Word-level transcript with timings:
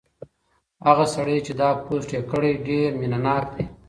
هغه 0.87 1.05
سړی 1.15 1.37
چې 1.45 1.51
دا 1.61 1.69
پوسټ 1.83 2.09
یې 2.15 2.21
کړی 2.31 2.53
ډېر 2.67 2.89
مینه 2.99 3.19
ناک 3.25 3.45
دی. 3.55 3.65